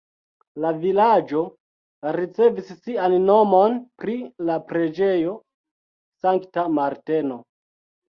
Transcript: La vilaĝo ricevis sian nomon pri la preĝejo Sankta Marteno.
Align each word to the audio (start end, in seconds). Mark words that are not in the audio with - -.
La 0.63 0.69
vilaĝo 0.85 1.41
ricevis 2.15 2.73
sian 2.79 3.19
nomon 3.27 3.79
pri 4.03 4.19
la 4.51 4.59
preĝejo 4.73 5.39
Sankta 6.27 6.69
Marteno. 6.83 7.43